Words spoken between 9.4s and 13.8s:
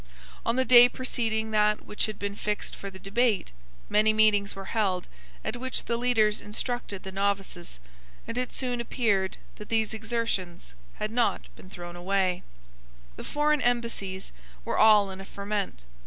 that these exertions had not been thrown away. The foreign